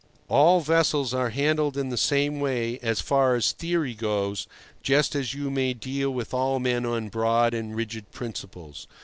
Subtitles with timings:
[0.29, 4.47] All vessels are handled in the same way as far as theory goes,
[4.81, 8.87] just as you may deal with all men on broad and rigid principles.